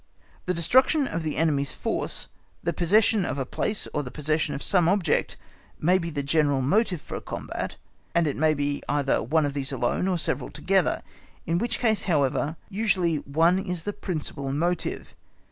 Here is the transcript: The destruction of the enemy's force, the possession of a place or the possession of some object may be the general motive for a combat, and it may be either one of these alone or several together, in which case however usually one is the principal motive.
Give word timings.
The 0.47 0.53
destruction 0.55 1.07
of 1.07 1.21
the 1.21 1.37
enemy's 1.37 1.75
force, 1.75 2.27
the 2.63 2.73
possession 2.73 3.23
of 3.23 3.37
a 3.37 3.45
place 3.45 3.87
or 3.93 4.01
the 4.01 4.09
possession 4.09 4.55
of 4.55 4.63
some 4.63 4.89
object 4.89 5.37
may 5.79 5.99
be 5.99 6.09
the 6.09 6.23
general 6.23 6.63
motive 6.63 6.99
for 6.99 7.13
a 7.13 7.21
combat, 7.21 7.77
and 8.15 8.25
it 8.25 8.35
may 8.35 8.55
be 8.55 8.81
either 8.89 9.21
one 9.21 9.45
of 9.45 9.53
these 9.53 9.71
alone 9.71 10.07
or 10.07 10.17
several 10.17 10.49
together, 10.49 11.03
in 11.45 11.59
which 11.59 11.77
case 11.77 12.05
however 12.05 12.57
usually 12.67 13.17
one 13.17 13.59
is 13.59 13.83
the 13.83 13.93
principal 13.93 14.51
motive. 14.51 15.13